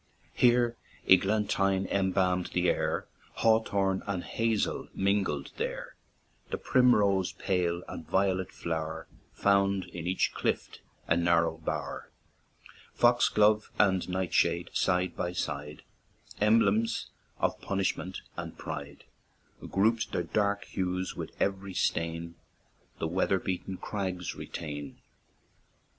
Here 0.33 0.77
eglantine 1.07 1.85
embalm'd 1.85 2.47
the 2.53 2.71
air, 2.71 3.07
Hawthorn 3.33 4.01
and 4.07 4.23
hazel 4.23 4.87
mingled 4.95 5.51
there; 5.57 5.95
The 6.49 6.57
primrose 6.57 7.33
pale 7.33 7.83
and 7.87 8.07
violet 8.09 8.51
flower, 8.51 9.07
Found 9.33 9.85
in 9.85 10.07
each 10.07 10.31
clift 10.33 10.81
a 11.07 11.15
narrow 11.15 11.57
bower; 11.59 12.09
Foxglove 12.95 13.69
and 13.77 14.09
nightshade, 14.09 14.71
side 14.73 15.15
by 15.15 15.33
side, 15.33 15.83
Emblems 16.39 17.11
of 17.37 17.61
punishment 17.61 18.23
and 18.35 18.57
pride, 18.57 19.03
Group'd 19.69 20.13
their 20.13 20.23
dark 20.23 20.65
hues 20.65 21.15
with 21.15 21.39
every 21.39 21.75
stain 21.75 22.33
The 22.97 23.07
weather 23.07 23.37
beaten 23.37 23.77
crags 23.77 24.33
retain. 24.33 24.97